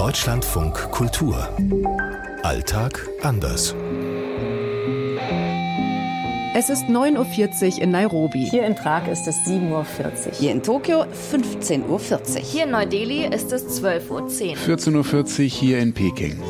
Deutschlandfunk 0.00 0.90
Kultur. 0.92 1.46
Alltag 2.42 3.06
anders. 3.20 3.74
Es 6.54 6.70
ist 6.70 6.84
9.40 6.84 7.74
Uhr 7.74 7.82
in 7.82 7.90
Nairobi. 7.90 8.48
Hier 8.48 8.64
in 8.64 8.74
Prag 8.74 9.06
ist 9.08 9.28
es 9.28 9.36
7.40 9.40 9.70
Uhr. 9.70 9.84
Hier 10.32 10.52
in 10.52 10.62
Tokio 10.62 11.02
15.40 11.02 11.86
Uhr. 11.86 12.40
Hier 12.40 12.64
in 12.64 12.70
Neu-Delhi 12.70 13.26
ist 13.26 13.52
es 13.52 13.82
12.10 13.82 14.08
Uhr. 14.08 14.56
14.40 14.56 15.38
Uhr 15.42 15.44
hier 15.44 15.78
in 15.80 15.92
Peking. 15.92 16.40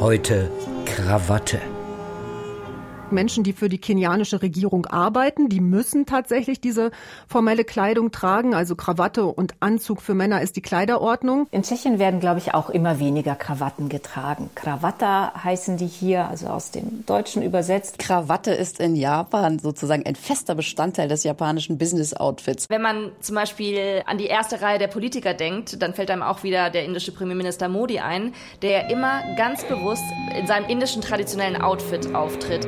Heute 0.00 0.50
Krawatte. 0.86 1.60
Menschen, 3.12 3.44
die 3.44 3.52
für 3.52 3.68
die 3.68 3.78
kenianische 3.78 4.42
Regierung 4.42 4.86
arbeiten, 4.86 5.48
die 5.48 5.60
müssen 5.60 6.06
tatsächlich 6.06 6.60
diese 6.60 6.90
formelle 7.26 7.64
Kleidung 7.64 8.10
tragen. 8.10 8.54
Also 8.54 8.76
Krawatte 8.76 9.26
und 9.26 9.54
Anzug 9.60 10.02
für 10.02 10.14
Männer 10.14 10.42
ist 10.42 10.56
die 10.56 10.62
Kleiderordnung. 10.62 11.46
In 11.50 11.62
Tschechien 11.62 11.98
werden, 11.98 12.20
glaube 12.20 12.38
ich, 12.38 12.54
auch 12.54 12.70
immer 12.70 12.98
weniger 12.98 13.34
Krawatten 13.34 13.88
getragen. 13.88 14.50
Krawatta 14.54 15.32
heißen 15.42 15.76
die 15.76 15.86
hier, 15.86 16.28
also 16.28 16.48
aus 16.48 16.70
dem 16.70 17.04
Deutschen 17.06 17.42
übersetzt. 17.42 17.98
Krawatte 17.98 18.52
ist 18.52 18.80
in 18.80 18.96
Japan 18.96 19.58
sozusagen 19.58 20.04
ein 20.06 20.16
fester 20.16 20.54
Bestandteil 20.54 21.08
des 21.08 21.24
japanischen 21.24 21.78
Business-Outfits. 21.78 22.68
Wenn 22.68 22.82
man 22.82 23.12
zum 23.20 23.34
Beispiel 23.34 24.02
an 24.06 24.18
die 24.18 24.26
erste 24.26 24.60
Reihe 24.60 24.78
der 24.78 24.88
Politiker 24.88 25.34
denkt, 25.34 25.82
dann 25.82 25.94
fällt 25.94 26.10
einem 26.10 26.22
auch 26.22 26.42
wieder 26.42 26.70
der 26.70 26.84
indische 26.84 27.12
Premierminister 27.12 27.68
Modi 27.68 27.98
ein, 28.00 28.32
der 28.62 28.90
immer 28.90 29.20
ganz 29.36 29.64
bewusst 29.64 30.04
in 30.38 30.46
seinem 30.46 30.68
indischen 30.68 31.02
traditionellen 31.02 31.60
Outfit 31.60 32.14
auftritt. 32.14 32.66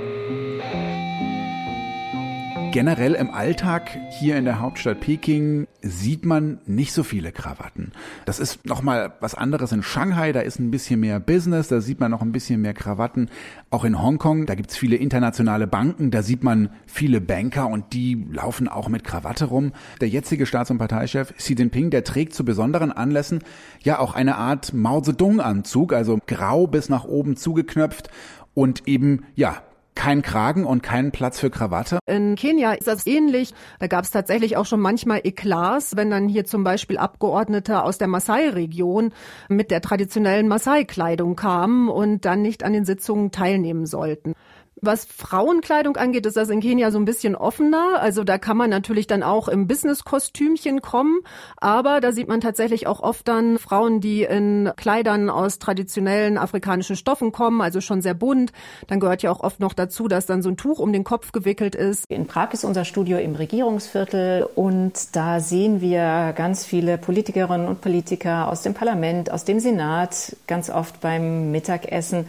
Generell 2.73 3.15
im 3.15 3.31
Alltag 3.31 3.91
hier 4.11 4.37
in 4.37 4.45
der 4.45 4.61
Hauptstadt 4.61 5.01
Peking 5.01 5.67
sieht 5.83 6.25
man 6.25 6.61
nicht 6.67 6.93
so 6.93 7.03
viele 7.03 7.33
Krawatten. 7.33 7.91
Das 8.27 8.39
ist 8.39 8.65
nochmal 8.65 9.13
was 9.19 9.35
anderes 9.35 9.73
in 9.73 9.83
Shanghai, 9.83 10.31
da 10.31 10.39
ist 10.39 10.61
ein 10.61 10.71
bisschen 10.71 11.01
mehr 11.01 11.19
Business, 11.19 11.67
da 11.67 11.81
sieht 11.81 11.99
man 11.99 12.13
noch 12.13 12.23
ein 12.23 12.31
bisschen 12.31 12.61
mehr 12.61 12.73
Krawatten. 12.73 13.29
Auch 13.71 13.85
in 13.85 14.01
Hongkong, 14.01 14.47
da 14.47 14.55
gibt's 14.55 14.77
viele 14.77 14.95
internationale 14.95 15.67
Banken, 15.67 16.13
da 16.13 16.23
sieht 16.23 16.45
man 16.45 16.71
viele 16.87 17.21
Banker 17.21 17.67
und 17.67 17.93
die 17.93 18.25
laufen 18.31 18.69
auch 18.69 18.89
mit 18.89 19.03
Krawatte 19.03 19.47
rum. 19.47 19.73
Der 20.01 20.09
jetzige 20.09 20.47
Staats- 20.47 20.71
und 20.71 20.79
Parteichef 20.79 21.35
Xi 21.37 21.55
Jinping, 21.55 21.91
der 21.91 22.05
trägt 22.05 22.35
zu 22.35 22.45
besonderen 22.45 22.93
Anlässen 22.93 23.41
ja 23.83 23.99
auch 23.99 24.15
eine 24.15 24.37
Art 24.37 24.73
Mao 24.73 25.01
Zedong-Anzug, 25.01 25.93
also 25.93 26.21
grau 26.25 26.69
bis 26.69 26.89
nach 26.89 27.05
oben 27.05 27.37
zugeknöpft 27.37 28.11
und 28.55 28.87
eben, 28.87 29.25
ja, 29.35 29.63
kein 30.01 30.23
Kragen 30.23 30.65
und 30.65 30.83
keinen 30.83 31.13
Platz 31.13 31.39
für 31.39 31.51
Krawatte. 31.51 31.99
In 32.07 32.35
Kenia 32.35 32.73
ist 32.73 32.87
das 32.87 33.07
ähnlich. 33.07 33.53
Da 33.81 33.87
gab 33.87 34.05
es 34.05 34.11
tatsächlich 34.11 34.57
auch 34.57 34.65
schon 34.65 34.81
manchmal 34.81 35.21
Eklats, 35.25 35.95
wenn 35.95 36.09
dann 36.09 36.27
hier 36.27 36.47
zum 36.47 36.65
Beispiel 36.65 36.97
Abgeordnete 36.97 37.83
aus 37.83 37.99
der 37.99 38.09
Maasai-Region 38.09 39.13
mit 39.51 39.71
der 39.71 39.83
traditionellen 39.83 40.49
Maasai-Kleidung 40.49 41.37
kamen 41.37 41.91
und 41.91 42.25
dann 42.25 42.41
nicht 42.41 42.65
an 42.65 42.73
den 42.73 42.87
Sitzungen 42.87 43.31
teilnehmen 43.31 43.85
sollten. 43.85 44.33
Was 44.83 45.05
Frauenkleidung 45.05 45.97
angeht, 45.97 46.25
ist 46.25 46.37
das 46.37 46.49
in 46.49 46.61
Kenia 46.61 46.91
so 46.91 46.99
ein 46.99 47.05
bisschen 47.05 47.37
offener. 47.37 48.01
Also 48.01 48.25
da 48.25 48.39
kann 48.39 48.57
man 48.57 48.71
natürlich 48.71 49.07
dann 49.07 49.23
auch 49.23 49.49
im 49.49 49.67
Business-Kostümchen 49.67 50.81
kommen. 50.81 51.21
Aber 51.59 52.01
da 52.01 52.13
sieht 52.13 52.29
man 52.29 52.41
tatsächlich 52.41 52.87
auch 52.87 53.01
oft 53.01 53.29
dann 53.29 53.59
Frauen, 53.59 54.01
die 54.01 54.23
in 54.23 54.71
Kleidern 54.77 55.29
aus 55.29 55.59
traditionellen 55.59 56.39
afrikanischen 56.39 56.97
Stoffen 56.97 57.31
kommen, 57.31 57.61
also 57.61 57.81
schon 57.81 58.01
sehr 58.01 58.15
bunt. 58.15 58.53
Dann 58.87 59.01
gehört 59.01 59.23
ja 59.23 59.31
auch 59.31 59.41
oft 59.41 59.61
noch 59.61 59.75
dazu, 59.75 60.09
dass 60.09 60.25
dann 60.25 60.43
so 60.43 60.49
ein 60.49 60.57
Tuch 60.57 60.79
um 60.79 60.93
den 60.93 61.05
Kopf 61.05 61.33
gewickelt 61.33 61.75
ist. 61.75 62.05
In 62.09 62.27
Prag 62.27 62.53
ist 62.53 62.65
unser 62.65 62.85
Studio 62.85 63.19
im 63.19 63.35
Regierungsviertel 63.35 64.49
und 64.55 65.15
da 65.15 65.41
sehen 65.41 65.81
wir 65.81 66.33
ganz 66.35 66.65
viele 66.65 66.97
Politikerinnen 66.97 67.69
und 67.69 67.83
Politiker 67.83 68.49
aus 68.49 68.63
dem 68.63 68.75
Parlament, 68.75 69.31
aus 69.31 69.45
dem 69.45 69.61
Senat, 69.61 70.37
ganz 70.47 70.71
oft 70.71 71.01
beim 71.01 71.51
Mittagessen. 71.51 72.27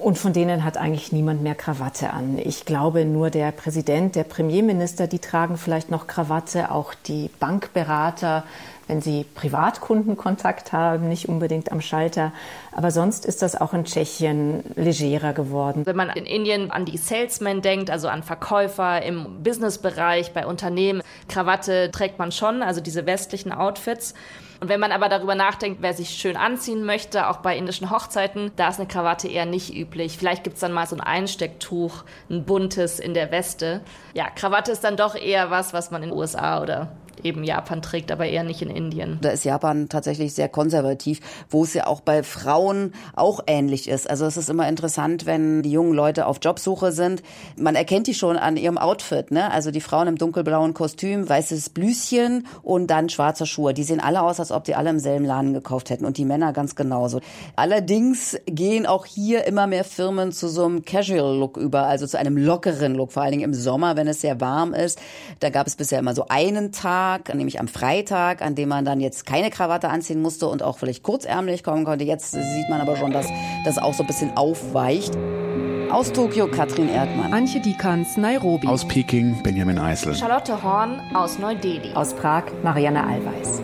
Und 0.00 0.18
von 0.18 0.32
denen 0.32 0.64
hat 0.64 0.76
eigentlich 0.76 1.12
niemand 1.12 1.42
mehr 1.42 1.54
Krawatte 1.54 2.10
an. 2.10 2.36
Ich 2.36 2.64
glaube, 2.64 3.04
nur 3.04 3.30
der 3.30 3.52
Präsident, 3.52 4.16
der 4.16 4.24
Premierminister, 4.24 5.06
die 5.06 5.20
tragen 5.20 5.56
vielleicht 5.56 5.90
noch 5.90 6.06
Krawatte, 6.06 6.72
auch 6.72 6.94
die 6.94 7.30
Bankberater, 7.38 8.42
wenn 8.88 9.00
sie 9.00 9.24
Privatkundenkontakt 9.34 10.72
haben, 10.72 11.08
nicht 11.08 11.28
unbedingt 11.28 11.72
am 11.72 11.80
Schalter. 11.80 12.32
Aber 12.72 12.90
sonst 12.90 13.24
ist 13.24 13.40
das 13.40 13.58
auch 13.58 13.72
in 13.72 13.84
Tschechien 13.84 14.64
legerer 14.74 15.32
geworden. 15.32 15.86
Wenn 15.86 15.96
man 15.96 16.10
in 16.10 16.26
Indien 16.26 16.70
an 16.70 16.84
die 16.84 16.98
Salesmen 16.98 17.62
denkt, 17.62 17.88
also 17.88 18.08
an 18.08 18.22
Verkäufer 18.22 19.00
im 19.02 19.42
Businessbereich, 19.42 20.32
bei 20.32 20.44
Unternehmen, 20.46 21.02
Krawatte 21.28 21.90
trägt 21.90 22.18
man 22.18 22.32
schon, 22.32 22.62
also 22.62 22.80
diese 22.80 23.06
westlichen 23.06 23.52
Outfits. 23.52 24.14
Und 24.60 24.68
wenn 24.68 24.80
man 24.80 24.92
aber 24.92 25.08
darüber 25.08 25.34
nachdenkt, 25.34 25.82
wer 25.82 25.94
sich 25.94 26.10
schön 26.10 26.36
anziehen 26.36 26.84
möchte, 26.84 27.28
auch 27.28 27.38
bei 27.38 27.56
indischen 27.56 27.90
Hochzeiten, 27.90 28.52
da 28.56 28.68
ist 28.68 28.78
eine 28.78 28.88
Krawatte 28.88 29.28
eher 29.28 29.46
nicht 29.46 29.74
üblich. 29.74 30.16
Vielleicht 30.18 30.44
gibt 30.44 30.54
es 30.54 30.60
dann 30.60 30.72
mal 30.72 30.86
so 30.86 30.96
ein 30.96 31.00
Einstecktuch, 31.00 32.04
ein 32.30 32.44
buntes 32.44 32.98
in 32.98 33.14
der 33.14 33.30
Weste. 33.30 33.82
Ja, 34.14 34.30
Krawatte 34.30 34.72
ist 34.72 34.84
dann 34.84 34.96
doch 34.96 35.14
eher 35.14 35.50
was, 35.50 35.72
was 35.72 35.90
man 35.90 36.02
in 36.02 36.10
den 36.10 36.18
USA 36.18 36.62
oder 36.62 36.92
eben 37.24 37.44
Japan 37.44 37.82
trägt, 37.82 38.12
aber 38.12 38.26
eher 38.26 38.44
nicht 38.44 38.62
in 38.62 38.70
Indien. 38.70 39.18
Da 39.20 39.30
ist 39.30 39.44
Japan 39.44 39.88
tatsächlich 39.88 40.34
sehr 40.34 40.48
konservativ, 40.48 41.20
wo 41.48 41.64
es 41.64 41.74
ja 41.74 41.86
auch 41.86 42.00
bei 42.00 42.22
Frauen 42.22 42.92
auch 43.14 43.40
ähnlich 43.46 43.88
ist. 43.88 44.08
Also 44.08 44.26
es 44.26 44.36
ist 44.36 44.50
immer 44.50 44.68
interessant, 44.68 45.26
wenn 45.26 45.62
die 45.62 45.72
jungen 45.72 45.94
Leute 45.94 46.26
auf 46.26 46.38
Jobsuche 46.42 46.92
sind. 46.92 47.22
Man 47.56 47.74
erkennt 47.74 48.06
die 48.06 48.14
schon 48.14 48.36
an 48.36 48.56
ihrem 48.56 48.78
Outfit, 48.78 49.30
ne? 49.30 49.50
Also 49.50 49.70
die 49.70 49.80
Frauen 49.80 50.08
im 50.08 50.16
dunkelblauen 50.16 50.74
Kostüm, 50.74 51.28
weißes 51.28 51.70
Blüschen 51.70 52.46
und 52.62 52.88
dann 52.88 53.08
schwarze 53.08 53.46
Schuhe. 53.46 53.74
Die 53.74 53.84
sehen 53.84 54.00
alle 54.00 54.22
aus, 54.22 54.40
als 54.40 54.52
ob 54.52 54.64
die 54.64 54.74
alle 54.74 54.90
im 54.90 54.98
selben 54.98 55.24
Laden 55.24 55.54
gekauft 55.54 55.90
hätten 55.90 56.04
und 56.04 56.18
die 56.18 56.24
Männer 56.24 56.52
ganz 56.52 56.74
genauso. 56.74 57.20
Allerdings 57.56 58.36
gehen 58.46 58.86
auch 58.86 59.06
hier 59.06 59.46
immer 59.46 59.66
mehr 59.66 59.84
Firmen 59.84 60.32
zu 60.32 60.48
so 60.48 60.64
einem 60.64 60.84
Casual 60.84 61.36
Look 61.36 61.56
über, 61.56 61.86
also 61.86 62.06
zu 62.06 62.18
einem 62.18 62.36
lockeren 62.36 62.94
Look, 62.94 63.12
vor 63.12 63.22
allen 63.22 63.32
Dingen 63.32 63.44
im 63.44 63.54
Sommer, 63.54 63.96
wenn 63.96 64.08
es 64.08 64.20
sehr 64.20 64.40
warm 64.40 64.74
ist. 64.74 64.98
Da 65.40 65.50
gab 65.50 65.66
es 65.66 65.76
bisher 65.76 65.98
immer 65.98 66.14
so 66.14 66.26
einen 66.28 66.72
Tag 66.72 67.13
Tag, 67.14 67.34
nämlich 67.34 67.60
am 67.60 67.68
Freitag, 67.68 68.42
an 68.42 68.54
dem 68.54 68.68
man 68.68 68.84
dann 68.84 69.00
jetzt 69.00 69.26
keine 69.26 69.50
Krawatte 69.50 69.88
anziehen 69.88 70.20
musste 70.20 70.48
und 70.48 70.62
auch 70.62 70.78
vielleicht 70.78 71.02
kurzärmlich 71.02 71.62
kommen 71.62 71.84
konnte. 71.84 72.04
Jetzt 72.04 72.32
sieht 72.32 72.68
man 72.68 72.80
aber 72.80 72.96
schon, 72.96 73.12
dass 73.12 73.26
das 73.64 73.78
auch 73.78 73.94
so 73.94 74.02
ein 74.02 74.06
bisschen 74.06 74.36
aufweicht. 74.36 75.16
Aus 75.90 76.12
Tokio 76.12 76.48
Katrin 76.48 76.88
Erdmann. 76.88 77.32
Antje 77.32 77.60
Dikans, 77.60 78.16
Nairobi. 78.16 78.66
Aus 78.66 78.86
Peking 78.86 79.40
Benjamin 79.44 79.78
Eisel. 79.78 80.14
Charlotte 80.14 80.60
Horn 80.62 81.00
aus 81.14 81.38
Neu-Delhi. 81.38 81.92
Aus 81.94 82.14
Prag 82.14 82.44
Marianne 82.64 83.06
Allweis. 83.06 83.62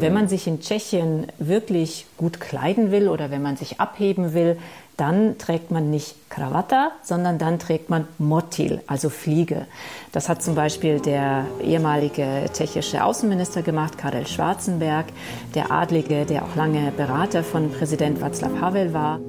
Wenn 0.00 0.14
man 0.14 0.28
sich 0.28 0.46
in 0.46 0.60
Tschechien 0.60 1.26
wirklich 1.38 2.06
gut 2.16 2.38
kleiden 2.38 2.92
will 2.92 3.08
oder 3.08 3.32
wenn 3.32 3.42
man 3.42 3.56
sich 3.56 3.80
abheben 3.80 4.32
will, 4.32 4.56
dann 4.96 5.38
trägt 5.38 5.72
man 5.72 5.90
nicht 5.90 6.14
Krawatta, 6.30 6.92
sondern 7.02 7.38
dann 7.38 7.58
trägt 7.58 7.90
man 7.90 8.06
Motil, 8.18 8.80
also 8.86 9.10
Fliege. 9.10 9.66
Das 10.12 10.28
hat 10.28 10.42
zum 10.42 10.54
Beispiel 10.54 11.00
der 11.00 11.46
ehemalige 11.60 12.44
tschechische 12.52 13.02
Außenminister 13.02 13.62
gemacht, 13.62 13.98
Karel 13.98 14.26
Schwarzenberg, 14.26 15.06
der 15.56 15.72
Adlige, 15.72 16.24
der 16.26 16.44
auch 16.44 16.54
lange 16.54 16.92
Berater 16.96 17.42
von 17.42 17.72
Präsident 17.72 18.20
Václav 18.20 18.60
Havel 18.60 18.94
war. 18.94 19.20